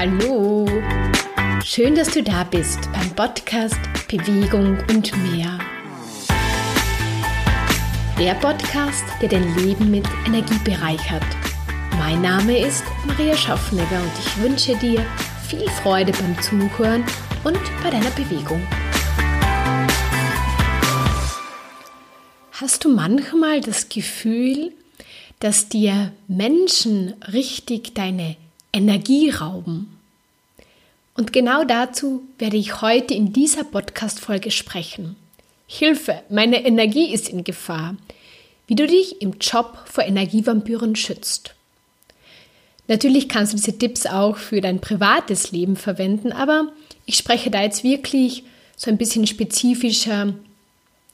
[0.00, 0.64] Hallo!
[1.64, 5.58] Schön, dass du da bist beim Podcast Bewegung und mehr.
[8.16, 11.24] Der Podcast, der dein Leben mit Energie bereichert.
[11.98, 15.04] Mein Name ist Maria Schaffnegger und ich wünsche dir
[15.48, 17.02] viel Freude beim Zuhören
[17.42, 18.64] und bei deiner Bewegung.
[22.52, 24.70] Hast du manchmal das Gefühl,
[25.40, 28.36] dass dir Menschen richtig deine
[28.78, 29.98] Energie rauben?
[31.14, 35.16] Und genau dazu werde ich heute in dieser Podcast-Folge sprechen.
[35.66, 37.96] Hilfe, meine Energie ist in Gefahr.
[38.68, 41.54] Wie du dich im Job vor Energievampiren schützt.
[42.86, 46.68] Natürlich kannst du diese Tipps auch für dein privates Leben verwenden, aber
[47.04, 48.44] ich spreche da jetzt wirklich
[48.76, 50.34] so ein bisschen spezifischer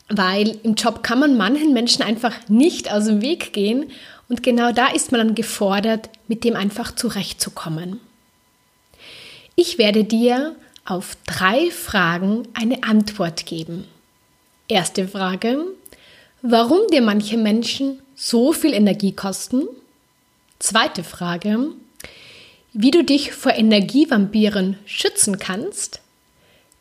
[0.08, 3.90] weil im Job kann man manchen Menschen einfach nicht aus dem Weg gehen
[4.28, 8.00] und genau da ist man dann gefordert, mit dem einfach zurechtzukommen.
[9.56, 13.86] Ich werde dir auf drei Fragen eine Antwort geben.
[14.68, 15.64] Erste Frage,
[16.42, 19.62] warum dir manche Menschen so viel Energie kosten?
[20.58, 21.68] Zweite Frage,
[22.72, 26.00] wie du dich vor Energievampiren schützen kannst?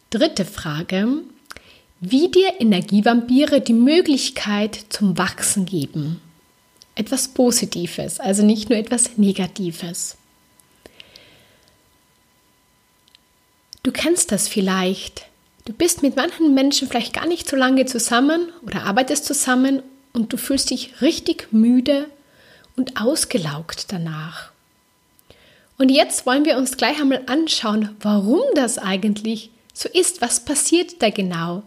[0.10, 1.08] Dritte Frage,
[2.00, 6.22] wie dir Energievampire die Möglichkeit zum Wachsen geben.
[6.96, 10.18] Etwas Positives, also nicht nur etwas Negatives.
[13.82, 15.26] Du kennst das vielleicht.
[15.66, 19.82] Du bist mit manchen Menschen vielleicht gar nicht so lange zusammen oder arbeitest zusammen
[20.14, 22.08] und du fühlst dich richtig müde
[22.76, 24.52] und ausgelaugt danach.
[25.78, 31.02] Und jetzt wollen wir uns gleich einmal anschauen, warum das eigentlich so ist, was passiert
[31.02, 31.64] da genau?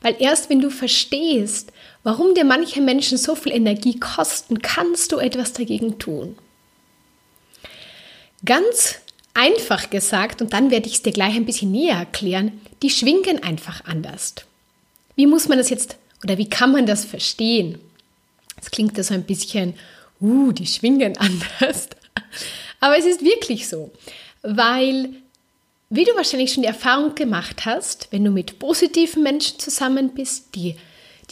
[0.00, 5.18] Weil erst wenn du verstehst, warum dir manche Menschen so viel Energie kosten, kannst du
[5.18, 6.36] etwas dagegen tun.
[8.44, 9.00] Ganz
[9.34, 13.42] einfach gesagt, und dann werde ich es dir gleich ein bisschen näher erklären, die schwingen
[13.42, 14.34] einfach anders.
[15.16, 17.78] Wie muss man das jetzt oder wie kann man das verstehen?
[18.56, 19.74] Das klingt ja so ein bisschen,
[20.20, 21.88] uh, die schwingen anders.
[22.80, 23.90] Aber es ist wirklich so,
[24.42, 25.10] weil
[25.92, 30.54] wie du wahrscheinlich schon die Erfahrung gemacht hast, wenn du mit positiven Menschen zusammen bist,
[30.54, 30.76] die,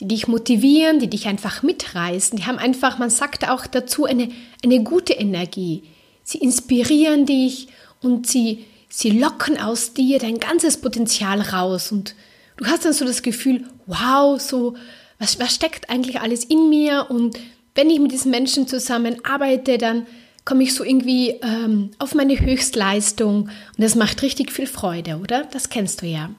[0.00, 4.31] die dich motivieren, die dich einfach mitreißen, die haben einfach, man sagt auch dazu, eine,
[4.62, 5.82] eine gute Energie.
[6.22, 7.69] Sie inspirieren dich
[8.00, 12.14] und sie, sie locken aus dir dein ganzes Potenzial raus und
[12.56, 14.75] du hast dann so das Gefühl, wow, so,
[15.19, 17.38] was, was steckt eigentlich alles in mir und
[17.75, 20.06] wenn ich mit diesen Menschen zusammen arbeite, dann
[20.44, 25.44] komme ich so irgendwie ähm, auf meine Höchstleistung und das macht richtig viel Freude, oder?
[25.53, 26.31] Das kennst du ja.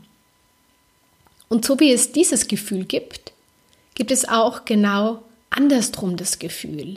[1.48, 3.29] Und so wie es dieses Gefühl gibt,
[4.00, 6.96] gibt es auch genau andersrum das Gefühl.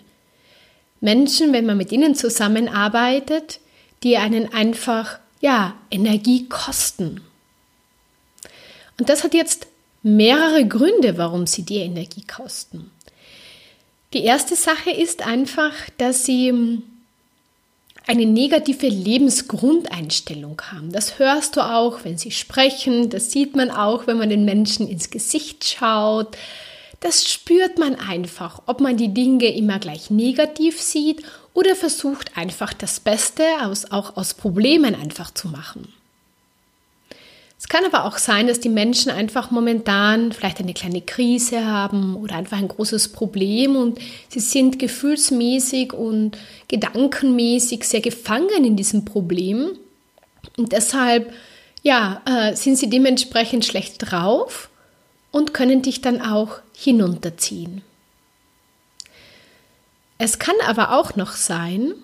[1.01, 3.59] Menschen, wenn man mit ihnen zusammenarbeitet,
[4.05, 7.21] die einen einfach, ja, Energie kosten.
[9.01, 9.67] Und das hat jetzt
[10.05, 12.93] mehrere Gründe, warum sie dir Energie kosten.
[14.13, 16.85] Die erste Sache ist einfach, dass sie
[18.07, 20.93] eine negative Lebensgrundeinstellung haben.
[20.93, 24.89] Das hörst du auch, wenn sie sprechen, das sieht man auch, wenn man den Menschen
[24.89, 26.37] ins Gesicht schaut.
[27.03, 32.73] Das spürt man einfach, ob man die Dinge immer gleich negativ sieht oder versucht einfach
[32.73, 35.93] das Beste aus, auch aus Problemen einfach zu machen.
[37.59, 42.17] Es kann aber auch sein, dass die Menschen einfach momentan vielleicht eine kleine Krise haben
[42.17, 43.99] oder einfach ein großes Problem und
[44.29, 46.39] sie sind gefühlsmäßig und
[46.69, 49.77] gedankenmäßig sehr gefangen in diesem Problem.
[50.57, 51.33] Und deshalb,
[51.83, 54.69] ja, äh, sind sie dementsprechend schlecht drauf
[55.33, 57.83] und können dich dann auch hinunterziehen.
[60.19, 61.95] Es kann aber auch noch sein,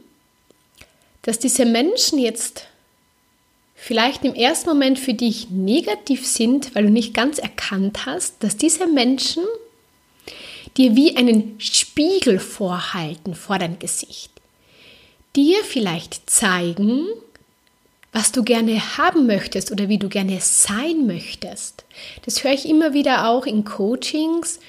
[1.22, 2.66] dass diese Menschen jetzt
[3.76, 8.56] vielleicht im ersten Moment für dich negativ sind, weil du nicht ganz erkannt hast, dass
[8.56, 9.44] diese Menschen
[10.76, 14.32] dir wie einen Spiegel vorhalten vor dein Gesicht.
[15.36, 17.06] Dir vielleicht zeigen,
[18.12, 21.84] was du gerne haben möchtest oder wie du gerne sein möchtest.
[22.24, 24.60] Das höre ich immer wieder auch in Coachings,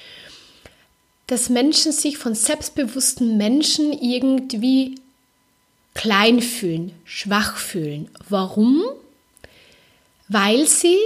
[1.27, 4.95] dass Menschen sich von selbstbewussten Menschen irgendwie
[5.93, 8.09] klein fühlen, schwach fühlen.
[8.27, 8.83] Warum?
[10.27, 10.97] Weil sie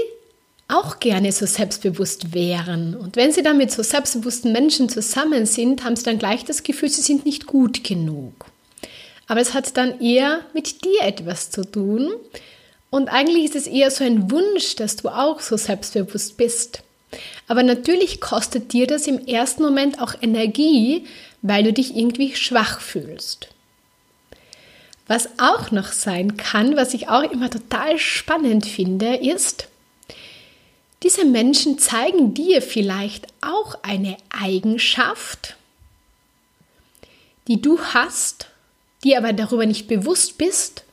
[0.68, 2.96] auch gerne so selbstbewusst wären.
[2.96, 6.64] Und wenn sie dann mit so selbstbewussten Menschen zusammen sind, haben sie dann gleich das
[6.64, 8.46] Gefühl, sie sind nicht gut genug.
[9.28, 12.14] Aber es hat dann eher mit dir etwas zu tun.
[12.90, 16.84] Und eigentlich ist es eher so ein Wunsch, dass du auch so selbstbewusst bist.
[17.48, 21.06] Aber natürlich kostet dir das im ersten Moment auch Energie,
[21.42, 23.50] weil du dich irgendwie schwach fühlst.
[25.08, 29.68] Was auch noch sein kann, was ich auch immer total spannend finde, ist,
[31.04, 35.58] diese Menschen zeigen dir vielleicht auch eine Eigenschaft,
[37.50, 38.48] die du hast,
[39.04, 40.84] die aber darüber nicht bewusst bist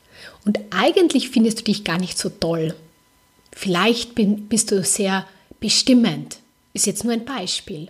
[0.45, 2.75] und eigentlich findest du dich gar nicht so toll.
[3.51, 5.27] Vielleicht bist du sehr
[5.59, 6.37] bestimmend,
[6.73, 7.89] ist jetzt nur ein Beispiel.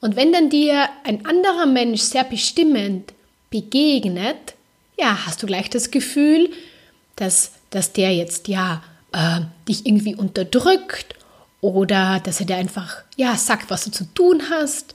[0.00, 3.12] Und wenn dann dir ein anderer Mensch sehr bestimmend
[3.50, 4.54] begegnet,
[4.98, 6.50] ja, hast du gleich das Gefühl,
[7.16, 8.82] dass, dass der jetzt ja
[9.12, 11.14] äh, dich irgendwie unterdrückt
[11.60, 14.94] oder dass er dir einfach ja sagt, was du zu tun hast.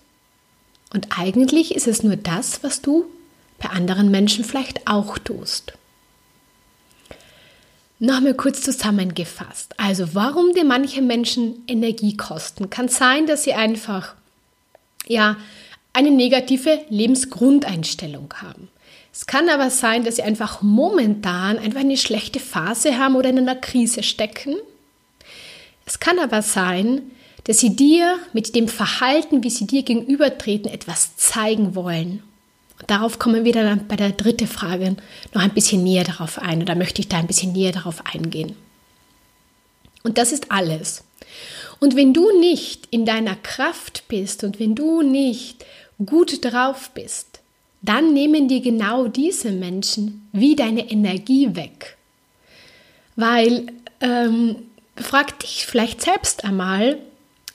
[0.94, 3.06] Und eigentlich ist es nur das, was du
[3.60, 5.74] bei anderen Menschen vielleicht auch tust.
[8.02, 9.76] Nochmal kurz zusammengefasst.
[9.78, 12.70] Also, warum dir manche Menschen Energie kosten?
[12.70, 14.16] Kann sein, dass sie einfach,
[15.06, 15.36] ja,
[15.92, 18.70] eine negative Lebensgrundeinstellung haben.
[19.12, 23.40] Es kann aber sein, dass sie einfach momentan einfach eine schlechte Phase haben oder in
[23.40, 24.56] einer Krise stecken.
[25.86, 27.02] Es kann aber sein,
[27.46, 32.24] dass sie dir mit dem Verhalten, wie sie dir gegenübertreten, etwas zeigen wollen.
[32.88, 34.96] Darauf kommen wir dann bei der dritten Frage
[35.34, 38.56] noch ein bisschen näher darauf ein oder möchte ich da ein bisschen näher darauf eingehen.
[40.04, 41.04] Und das ist alles.
[41.80, 45.66] Und wenn du nicht in deiner Kraft bist und wenn du nicht
[46.06, 47.40] gut drauf bist,
[47.82, 51.98] dann nehmen dir genau diese Menschen wie deine Energie weg.
[53.16, 53.68] Weil,
[54.02, 54.56] ähm,
[54.96, 56.98] frag dich vielleicht selbst einmal,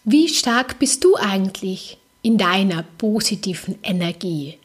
[0.04, 4.58] wie stark bist du eigentlich in deiner positiven Energie?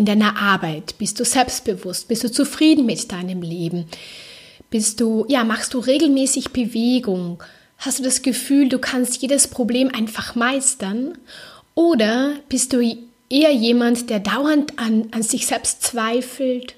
[0.00, 0.96] In deiner Arbeit?
[0.96, 2.08] Bist du selbstbewusst?
[2.08, 3.84] Bist du zufrieden mit deinem Leben?
[4.70, 7.42] Bist du, ja, machst du regelmäßig Bewegung?
[7.76, 11.18] Hast du das Gefühl, du kannst jedes Problem einfach meistern?
[11.74, 12.80] Oder bist du
[13.28, 16.76] eher jemand, der dauernd an, an sich selbst zweifelt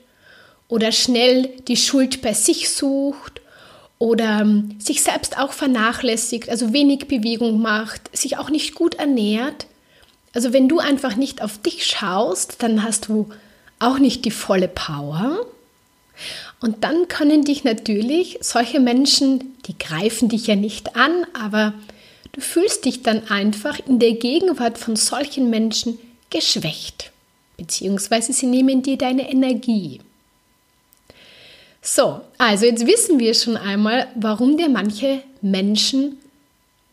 [0.66, 3.40] oder schnell die Schuld bei sich sucht
[3.98, 9.66] oder ähm, sich selbst auch vernachlässigt, also wenig Bewegung macht, sich auch nicht gut ernährt?
[10.32, 13.30] Also wenn du einfach nicht auf dich schaust, dann hast du
[13.78, 15.44] auch nicht die volle Power.
[16.60, 21.74] Und dann können dich natürlich solche Menschen, die greifen dich ja nicht an, aber
[22.32, 25.98] du fühlst dich dann einfach in der Gegenwart von solchen Menschen
[26.30, 27.10] geschwächt,
[27.56, 30.00] beziehungsweise sie nehmen dir deine Energie.
[31.82, 36.16] So, also jetzt wissen wir schon einmal, warum dir manche Menschen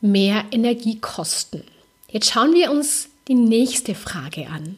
[0.01, 1.63] mehr Energie kosten.
[2.09, 4.77] Jetzt schauen wir uns die nächste Frage an.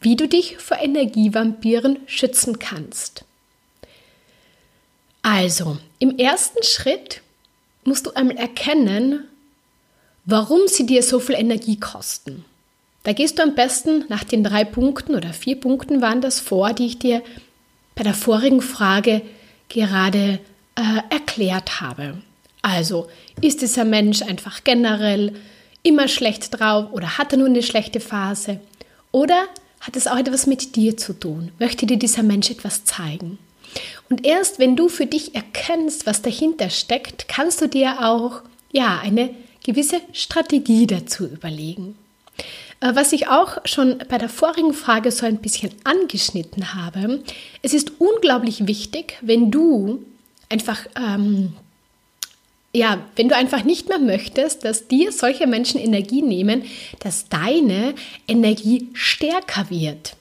[0.00, 3.24] Wie du dich vor Energievampiren schützen kannst.
[5.22, 7.20] Also, im ersten Schritt
[7.84, 9.24] musst du einmal erkennen,
[10.24, 12.44] warum sie dir so viel Energie kosten.
[13.02, 16.72] Da gehst du am besten nach den drei Punkten oder vier Punkten waren das vor,
[16.72, 17.22] die ich dir
[17.94, 19.22] bei der vorigen Frage
[19.68, 20.38] gerade
[20.76, 22.18] äh, erklärt habe.
[22.62, 23.08] Also,
[23.40, 25.34] ist dieser Mensch einfach generell
[25.82, 28.60] immer schlecht drauf oder hat er nur eine schlechte Phase?
[29.12, 29.46] Oder
[29.80, 31.52] hat es auch etwas mit dir zu tun?
[31.58, 33.38] Möchte dir dieser Mensch etwas zeigen?
[34.10, 38.42] Und erst wenn du für dich erkennst, was dahinter steckt, kannst du dir auch
[38.72, 39.30] ja eine
[39.64, 41.96] gewisse Strategie dazu überlegen.
[42.80, 47.22] Äh, was ich auch schon bei der vorigen Frage so ein bisschen angeschnitten habe,
[47.62, 50.04] es ist unglaublich wichtig, wenn du
[50.48, 51.52] einfach ähm,
[52.72, 56.64] ja, wenn du einfach nicht mehr möchtest, dass dir solche Menschen Energie nehmen,
[57.00, 57.94] dass deine
[58.26, 60.16] Energie stärker wird.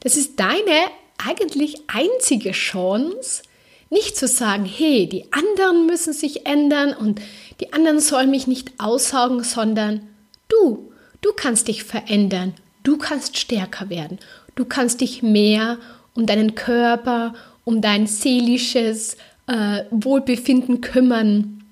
[0.00, 3.42] Das ist deine eigentlich einzige Chance,
[3.90, 7.20] nicht zu sagen, hey, die anderen müssen sich ändern und
[7.60, 10.08] die anderen sollen mich nicht aussaugen, sondern
[10.48, 14.18] du, du kannst dich verändern, du kannst stärker werden,
[14.56, 15.78] du kannst dich mehr
[16.14, 21.64] um deinen Körper, um dein seelisches, äh, Wohlbefinden kümmern.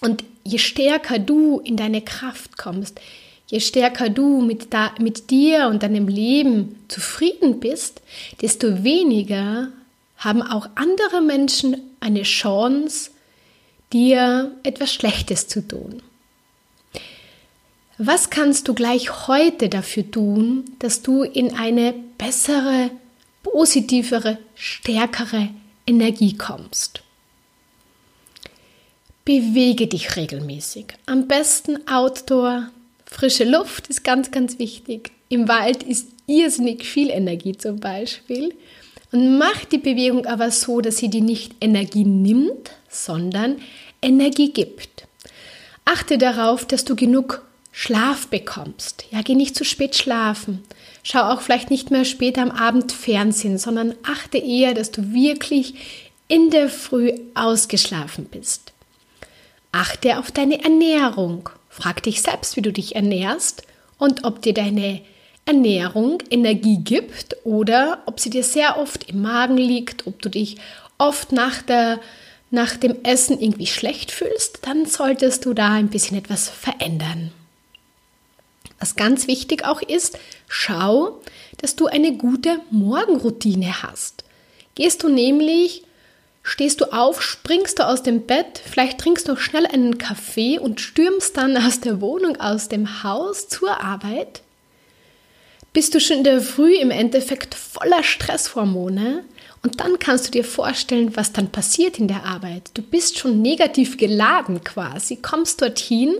[0.00, 3.00] Und je stärker du in deine Kraft kommst,
[3.46, 8.00] je stärker du mit, da, mit dir und deinem Leben zufrieden bist,
[8.40, 9.68] desto weniger
[10.16, 13.10] haben auch andere Menschen eine Chance,
[13.92, 16.02] dir etwas Schlechtes zu tun.
[17.98, 22.90] Was kannst du gleich heute dafür tun, dass du in eine bessere,
[23.42, 25.50] positivere, stärkere
[25.86, 27.02] Energie kommst.
[29.24, 30.86] Bewege dich regelmäßig.
[31.06, 32.70] Am besten Outdoor.
[33.06, 35.12] Frische Luft ist ganz, ganz wichtig.
[35.28, 38.54] Im Wald ist irrsinnig viel Energie zum Beispiel.
[39.12, 43.56] Und mach die Bewegung aber so, dass sie dir nicht Energie nimmt, sondern
[44.00, 45.06] Energie gibt.
[45.84, 49.04] Achte darauf, dass du genug Schlaf bekommst.
[49.10, 50.62] Ja, geh nicht zu spät schlafen.
[51.02, 55.74] Schau auch vielleicht nicht mehr später am Abend Fernsehen, sondern achte eher, dass du wirklich
[56.28, 58.72] in der Früh ausgeschlafen bist.
[59.72, 61.48] Achte auf deine Ernährung.
[61.68, 63.62] Frag dich selbst, wie du dich ernährst
[63.98, 65.00] und ob dir deine
[65.44, 70.56] Ernährung Energie gibt oder ob sie dir sehr oft im Magen liegt, ob du dich
[70.98, 72.00] oft nach, der,
[72.50, 77.32] nach dem Essen irgendwie schlecht fühlst, dann solltest du da ein bisschen etwas verändern.
[78.82, 81.20] Was ganz wichtig auch ist, schau,
[81.58, 84.24] dass du eine gute Morgenroutine hast.
[84.74, 85.84] Gehst du nämlich,
[86.42, 90.80] stehst du auf, springst du aus dem Bett, vielleicht trinkst du schnell einen Kaffee und
[90.80, 94.42] stürmst dann aus der Wohnung, aus dem Haus zur Arbeit,
[95.72, 99.22] bist du schon in der Früh im Endeffekt voller Stresshormone
[99.62, 102.72] und dann kannst du dir vorstellen, was dann passiert in der Arbeit.
[102.74, 106.16] Du bist schon negativ geladen quasi, kommst dorthin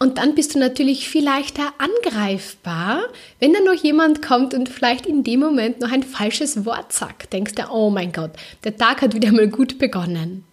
[0.00, 3.02] und dann bist du natürlich viel leichter angreifbar,
[3.40, 7.32] wenn da noch jemand kommt und vielleicht in dem Moment noch ein falsches Wort sagt.
[7.32, 8.30] Denkst du, oh mein Gott,
[8.62, 10.44] der Tag hat wieder mal gut begonnen.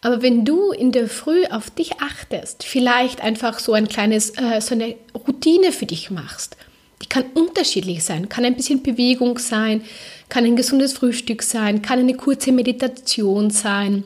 [0.00, 4.60] Aber wenn du in der Früh auf dich achtest, vielleicht einfach so ein kleines, äh,
[4.60, 6.56] so eine Routine für dich machst,
[7.02, 9.82] die kann unterschiedlich sein, kann ein bisschen Bewegung sein,
[10.28, 14.04] kann ein gesundes Frühstück sein, kann eine kurze Meditation sein,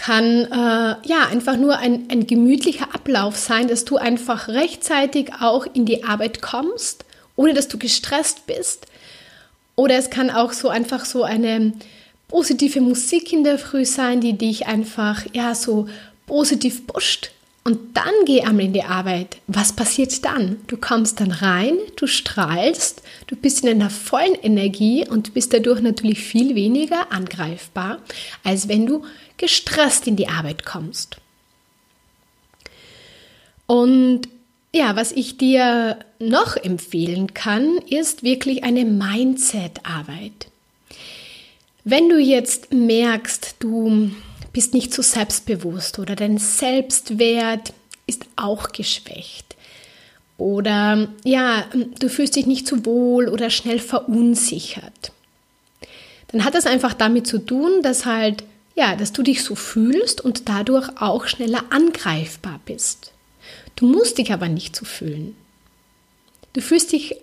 [0.00, 5.66] kann äh, ja einfach nur ein, ein gemütlicher Ablauf sein, dass du einfach rechtzeitig auch
[5.74, 7.04] in die Arbeit kommst,
[7.36, 8.86] ohne dass du gestresst bist.
[9.76, 11.74] Oder es kann auch so einfach so eine
[12.28, 15.86] positive Musik in der Früh sein, die dich einfach ja so
[16.26, 17.30] positiv pusht.
[17.62, 19.36] Und dann geh einmal in die Arbeit.
[19.46, 20.56] Was passiert dann?
[20.66, 25.80] Du kommst dann rein, du strahlst, du bist in einer vollen Energie und bist dadurch
[25.82, 27.98] natürlich viel weniger angreifbar,
[28.44, 29.04] als wenn du
[29.36, 31.18] gestresst in die Arbeit kommst.
[33.66, 34.22] Und
[34.74, 40.48] ja, was ich dir noch empfehlen kann, ist wirklich eine Mindset-Arbeit.
[41.84, 44.10] Wenn du jetzt merkst, du
[44.52, 47.72] bist nicht so selbstbewusst oder dein Selbstwert
[48.06, 49.56] ist auch geschwächt
[50.38, 51.66] oder ja,
[51.98, 55.12] du fühlst dich nicht so wohl oder schnell verunsichert,
[56.28, 58.44] dann hat das einfach damit zu tun, dass halt
[58.80, 63.12] ja, dass du dich so fühlst und dadurch auch schneller angreifbar bist.
[63.76, 65.36] Du musst dich aber nicht so fühlen.
[66.54, 67.16] Du fühlst dich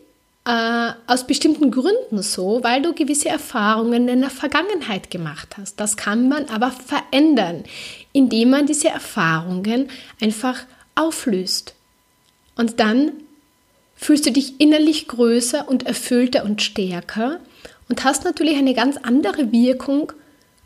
[0.47, 5.77] äh, aus bestimmten Gründen so, weil du gewisse Erfahrungen in der Vergangenheit gemacht hast.
[5.77, 7.65] Das kann man aber verändern,
[8.13, 9.89] indem man diese Erfahrungen
[10.21, 10.61] einfach
[10.95, 11.75] auflöst.
[12.55, 13.11] Und dann
[13.97, 17.41] fühlst du dich innerlich größer und erfüllter und stärker
[17.89, 20.13] und hast natürlich eine ganz andere Wirkung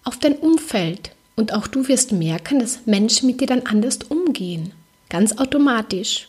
[0.04, 1.12] auf dein Umfeld.
[1.36, 4.74] Und auch du wirst merken, dass Menschen mit dir dann anders umgehen.
[5.10, 6.28] Ganz automatisch.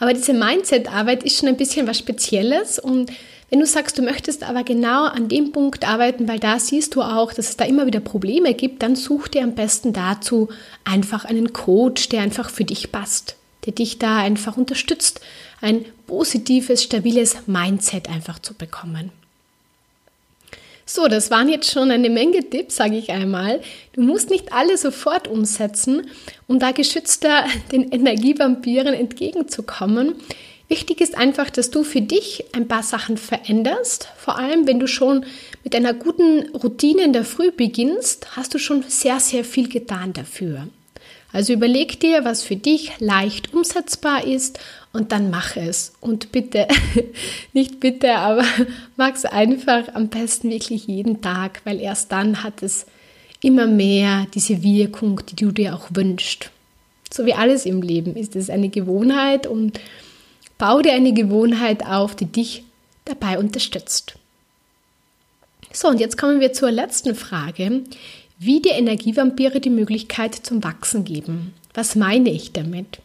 [0.00, 3.12] Aber diese Mindset-Arbeit ist schon ein bisschen was Spezielles und
[3.50, 7.02] wenn du sagst, du möchtest aber genau an dem Punkt arbeiten, weil da siehst du
[7.02, 10.48] auch, dass es da immer wieder Probleme gibt, dann such dir am besten dazu
[10.84, 15.20] einfach einen Coach, der einfach für dich passt, der dich da einfach unterstützt,
[15.60, 19.10] ein positives, stabiles Mindset einfach zu bekommen.
[20.92, 23.60] So, das waren jetzt schon eine Menge Tipps, sage ich einmal.
[23.92, 26.08] Du musst nicht alle sofort umsetzen,
[26.48, 30.16] um da geschützter den Energievampiren entgegenzukommen.
[30.66, 34.08] Wichtig ist einfach, dass du für dich ein paar Sachen veränderst.
[34.16, 35.24] Vor allem, wenn du schon
[35.62, 40.12] mit einer guten Routine in der Früh beginnst, hast du schon sehr, sehr viel getan
[40.12, 40.66] dafür.
[41.32, 44.58] Also überleg dir, was für dich leicht umsetzbar ist
[44.92, 45.92] und dann mach es.
[46.00, 46.66] Und bitte,
[47.52, 48.44] nicht bitte, aber
[48.96, 52.86] mach es einfach am besten wirklich jeden Tag, weil erst dann hat es
[53.42, 56.50] immer mehr diese Wirkung, die du dir auch wünschst.
[57.12, 59.80] So wie alles im Leben ist es eine Gewohnheit und
[60.58, 62.64] bau dir eine Gewohnheit auf, die dich
[63.04, 64.14] dabei unterstützt.
[65.72, 67.82] So, und jetzt kommen wir zur letzten Frage,
[68.40, 71.52] wie die Energievampire die Möglichkeit zum Wachsen geben.
[71.74, 73.00] Was meine ich damit?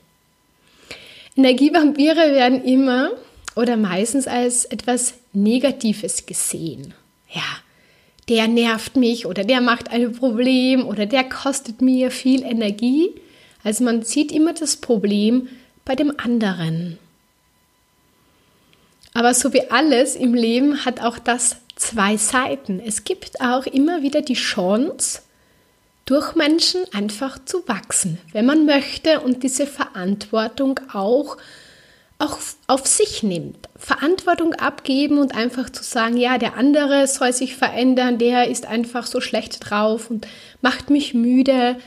[1.35, 3.11] Energievampire werden immer
[3.57, 6.93] oder meistens als etwas Negatives gesehen.
[7.29, 7.43] Ja,
[8.29, 13.09] der nervt mich oder der macht ein Problem oder der kostet mir viel Energie.
[13.61, 15.49] Also man sieht immer das Problem
[15.83, 16.97] bei dem anderen.
[19.13, 22.79] Aber so wie alles im Leben hat auch das zwei Seiten.
[22.79, 25.21] Es gibt auch immer wieder die Chance,
[26.05, 31.37] durch Menschen einfach zu wachsen, wenn man möchte und diese Verantwortung auch,
[32.19, 33.57] auch auf sich nimmt.
[33.75, 39.07] Verantwortung abgeben und einfach zu sagen, ja, der andere soll sich verändern, der ist einfach
[39.07, 40.27] so schlecht drauf und
[40.61, 41.77] macht mich müde,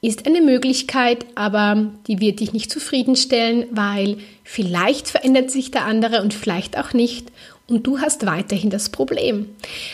[0.00, 6.22] ist eine Möglichkeit, aber die wird dich nicht zufriedenstellen, weil vielleicht verändert sich der andere
[6.22, 7.30] und vielleicht auch nicht
[7.68, 9.48] und du hast weiterhin das Problem.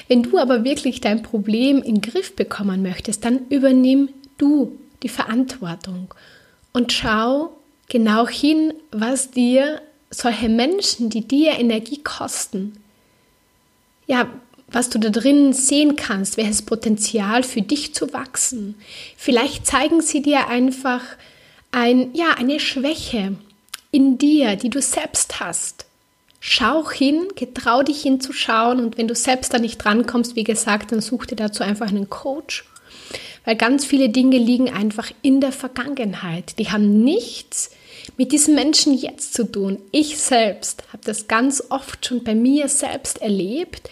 [0.09, 5.09] Wenn du aber wirklich dein Problem in den Griff bekommen möchtest, dann übernimm du die
[5.09, 6.15] Verantwortung
[6.73, 7.53] und schau
[7.89, 12.77] genau hin, was dir solche Menschen, die dir Energie kosten,
[14.07, 14.29] ja,
[14.69, 18.75] was du da drin sehen kannst, welches Potenzial für dich zu wachsen.
[19.17, 21.03] Vielleicht zeigen sie dir einfach
[21.71, 23.37] ein, ja, eine Schwäche
[23.91, 25.87] in dir, die du selbst hast.
[26.45, 31.01] Schau hin, getrau dich hinzuschauen und wenn du selbst da nicht drankommst, wie gesagt, dann
[31.01, 32.65] such dir dazu einfach einen Coach.
[33.45, 36.59] Weil ganz viele Dinge liegen einfach in der Vergangenheit.
[36.59, 37.71] Die haben nichts
[38.17, 39.79] mit diesem Menschen jetzt zu tun.
[39.93, 43.89] Ich selbst habe das ganz oft schon bei mir selbst erlebt,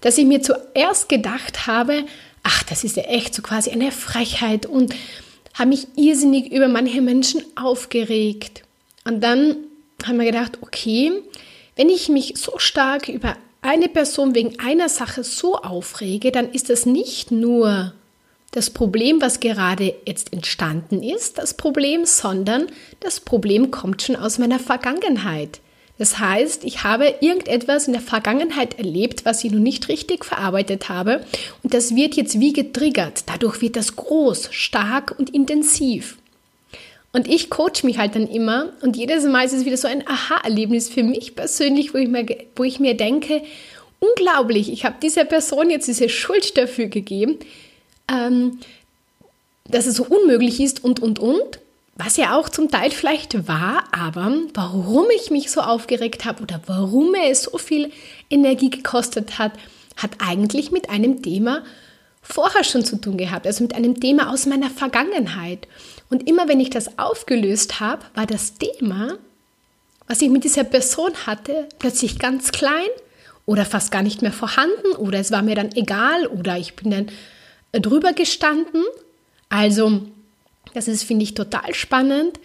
[0.00, 2.04] dass ich mir zuerst gedacht habe,
[2.44, 4.94] ach, das ist ja echt so quasi eine Frechheit und
[5.54, 8.62] habe mich irrsinnig über manche Menschen aufgeregt.
[9.04, 9.56] Und dann
[10.06, 11.10] haben wir gedacht, okay,
[11.78, 16.70] wenn ich mich so stark über eine Person wegen einer Sache so aufrege, dann ist
[16.70, 17.94] das nicht nur
[18.50, 22.66] das Problem, was gerade jetzt entstanden ist, das Problem, sondern
[22.98, 25.60] das Problem kommt schon aus meiner Vergangenheit.
[25.98, 30.88] Das heißt, ich habe irgendetwas in der Vergangenheit erlebt, was ich noch nicht richtig verarbeitet
[30.88, 31.24] habe
[31.62, 33.22] und das wird jetzt wie getriggert.
[33.26, 36.17] Dadurch wird das groß, stark und intensiv.
[37.12, 40.06] Und ich coach mich halt dann immer und jedes Mal ist es wieder so ein
[40.06, 43.42] Aha-Erlebnis für mich persönlich, wo ich mir, wo ich mir denke,
[43.98, 47.38] unglaublich, ich habe dieser Person jetzt diese Schuld dafür gegeben,
[48.10, 48.58] ähm,
[49.66, 51.60] dass es so unmöglich ist und, und, und.
[52.00, 56.60] Was ja auch zum Teil vielleicht war, aber warum ich mich so aufgeregt habe oder
[56.66, 57.90] warum es so viel
[58.30, 59.52] Energie gekostet hat,
[59.96, 61.64] hat eigentlich mit einem Thema
[62.28, 65.66] vorher schon zu tun gehabt, also mit einem Thema aus meiner Vergangenheit.
[66.10, 69.18] Und immer wenn ich das aufgelöst habe, war das Thema,
[70.06, 72.88] was ich mit dieser Person hatte, plötzlich ganz klein
[73.46, 76.90] oder fast gar nicht mehr vorhanden oder es war mir dann egal oder ich bin
[76.90, 77.10] dann
[77.72, 78.84] drüber gestanden.
[79.48, 80.02] Also,
[80.74, 82.38] das ist, finde ich, total spannend.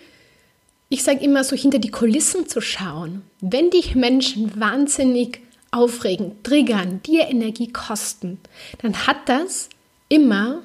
[0.88, 3.24] Ich sage immer so, hinter die Kulissen zu schauen.
[3.42, 8.40] Wenn dich Menschen wahnsinnig aufregen, triggern, dir Energie kosten,
[8.82, 9.70] dann hat das
[10.10, 10.62] immer,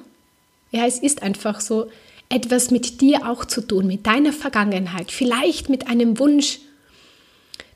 [0.71, 1.89] ja, es ist einfach so,
[2.29, 6.59] etwas mit dir auch zu tun, mit deiner Vergangenheit, vielleicht mit einem Wunsch,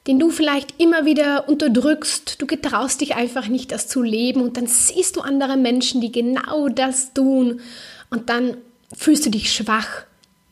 [0.06, 2.41] den du vielleicht immer wieder unterdrückst.
[2.41, 6.12] Du getraust dich einfach nicht, das zu leben und dann siehst du andere Menschen, die
[6.12, 7.62] genau das tun
[8.10, 8.58] und dann
[8.95, 10.04] fühlst du dich schwach.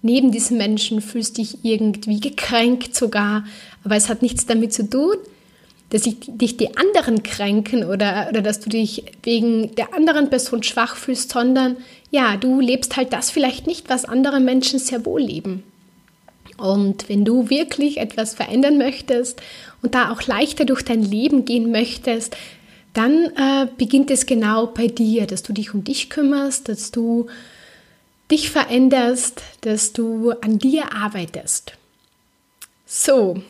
[0.01, 3.45] Neben diesen Menschen fühlst dich irgendwie gekränkt sogar,
[3.83, 5.15] aber es hat nichts damit zu tun,
[5.91, 10.63] dass ich, dich die anderen kränken oder, oder dass du dich wegen der anderen Person
[10.63, 11.77] schwach fühlst, sondern
[12.09, 15.63] ja, du lebst halt das vielleicht nicht, was andere Menschen sehr wohl leben.
[16.57, 19.41] Und wenn du wirklich etwas verändern möchtest
[19.81, 22.37] und da auch leichter durch dein Leben gehen möchtest,
[22.93, 27.27] dann äh, beginnt es genau bei dir, dass du dich um dich kümmerst, dass du
[28.29, 31.73] dich veränderst, dass du an dir arbeitest.
[32.85, 33.41] So,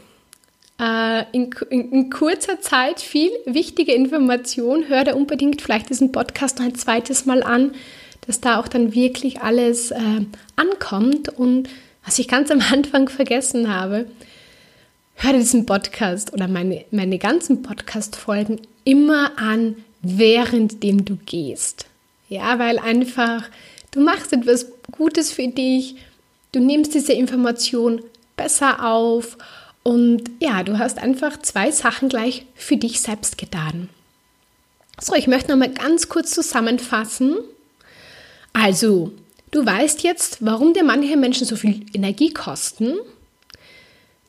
[1.31, 4.87] in, in, in, kurzer Zeit viel wichtige Information.
[4.87, 7.73] Hör da unbedingt vielleicht diesen Podcast noch ein zweites Mal an,
[8.25, 11.69] dass da auch dann wirklich alles äh, ankommt und
[12.03, 14.07] was ich ganz am Anfang vergessen habe,
[15.15, 21.85] hör diesen Podcast oder meine, meine ganzen Podcast-Folgen immer an, währenddem du gehst.
[22.27, 23.43] Ja, weil einfach
[23.91, 25.95] du machst etwas Gutes für dich,
[26.53, 28.01] du nimmst diese Information
[28.35, 29.37] besser auf
[29.83, 33.89] und ja, du hast einfach zwei Sachen gleich für dich selbst getan.
[34.99, 37.37] So, ich möchte nochmal ganz kurz zusammenfassen.
[38.53, 39.13] Also,
[39.51, 42.95] Du weißt jetzt, warum dir manche Menschen so viel Energie kosten.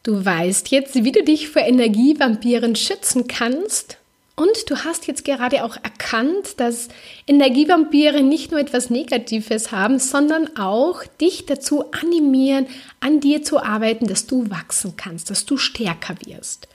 [0.03, 3.99] Du weißt jetzt, wie du dich vor Energievampiren schützen kannst.
[4.35, 6.89] Und du hast jetzt gerade auch erkannt, dass
[7.27, 12.67] Energievampire nicht nur etwas Negatives haben, sondern auch dich dazu animieren,
[13.01, 16.67] an dir zu arbeiten, dass du wachsen kannst, dass du stärker wirst.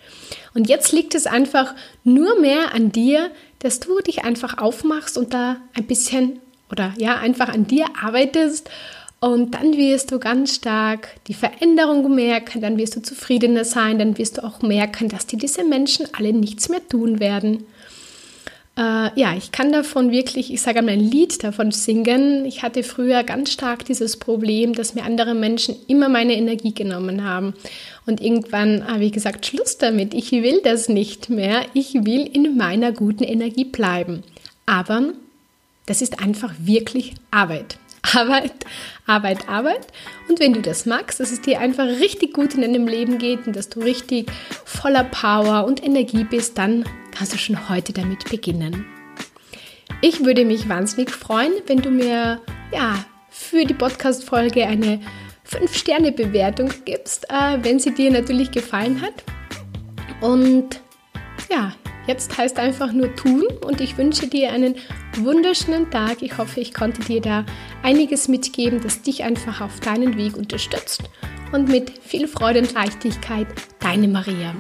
[0.54, 5.34] Und jetzt liegt es einfach nur mehr an dir, dass du dich einfach aufmachst und
[5.34, 6.40] da ein bisschen
[6.70, 8.70] oder ja, einfach an dir arbeitest
[9.20, 14.18] und dann wirst du ganz stark die Veränderung merken, dann wirst du zufriedener sein, dann
[14.18, 17.66] wirst du auch merken, dass dir diese Menschen alle nichts mehr tun werden.
[18.78, 22.46] Äh, ja, ich kann davon wirklich, ich sage einmal ein Lied davon singen.
[22.46, 27.24] Ich hatte früher ganz stark dieses Problem, dass mir andere Menschen immer meine Energie genommen
[27.24, 27.56] haben.
[28.06, 32.56] Und irgendwann habe ich gesagt, Schluss damit, ich will das nicht mehr, ich will in
[32.56, 34.22] meiner guten Energie bleiben.
[34.68, 35.14] Aber
[35.88, 37.80] das ist einfach wirklich Arbeit.
[38.16, 38.66] Arbeit,
[39.06, 39.88] Arbeit, Arbeit.
[40.30, 43.48] Und wenn du das magst, dass es dir einfach richtig gut in deinem Leben geht
[43.48, 44.32] und dass du richtig
[44.66, 48.86] voller Power und Energie bist, dann kannst du schon heute damit beginnen.
[50.02, 52.42] Ich würde mich wahnsinnig freuen, wenn du mir
[52.72, 55.00] ja, für die Podcast-Folge eine
[55.50, 59.24] 5-Sterne-Bewertung gibst, äh, wenn sie dir natürlich gefallen hat.
[60.22, 60.82] Und
[61.50, 61.74] ja,
[62.08, 64.76] jetzt heißt einfach nur tun und ich wünsche dir einen
[65.18, 66.22] wunderschönen Tag.
[66.22, 67.46] Ich hoffe, ich konnte dir da
[67.84, 71.04] einiges mitgeben, das dich einfach auf deinen Weg unterstützt.
[71.52, 73.48] Und mit viel Freude und Leichtigkeit,
[73.80, 74.54] deine Maria.